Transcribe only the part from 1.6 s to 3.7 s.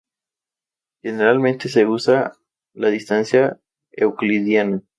se usa la distancia